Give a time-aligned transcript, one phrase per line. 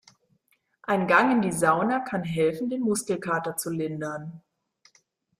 [0.81, 4.41] Ein Gang in die Sauna kann helfen, den Muskelkater zu lindern.